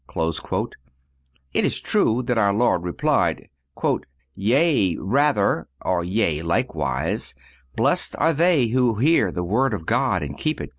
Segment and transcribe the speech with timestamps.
[0.11, 0.69] (249)
[1.53, 3.49] It is true that our Lord replied:
[4.33, 7.35] "Yea, rather (or yea, likewise),
[7.75, 10.69] blessed are they who hear the word of God and keep it."